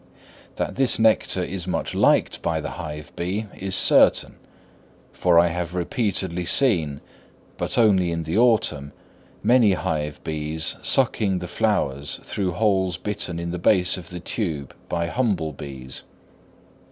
That 0.55 0.77
this 0.77 0.97
nectar 0.97 1.43
is 1.43 1.67
much 1.67 1.93
liked 1.93 2.41
by 2.41 2.59
the 2.59 2.71
hive 2.71 3.15
bee 3.15 3.45
is 3.55 3.75
certain; 3.75 4.37
for 5.13 5.37
I 5.37 5.49
have 5.49 5.75
repeatedly 5.75 6.43
seen, 6.43 7.01
but 7.55 7.77
only 7.77 8.09
in 8.11 8.23
the 8.23 8.35
autumn, 8.35 8.93
many 9.43 9.73
hive 9.73 10.19
bees 10.23 10.75
sucking 10.81 11.37
the 11.37 11.47
flowers 11.47 12.19
through 12.23 12.53
holes 12.53 12.97
bitten 12.97 13.37
in 13.37 13.51
the 13.51 13.59
base 13.59 13.95
of 13.95 14.09
the 14.09 14.19
tube 14.19 14.73
by 14.89 15.05
humble 15.05 15.53
bees. 15.53 16.01